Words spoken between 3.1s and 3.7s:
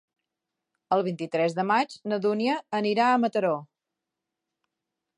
a Mataró.